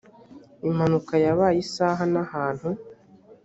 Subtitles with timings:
[0.69, 2.67] impanuka yabaye isaha n ahantu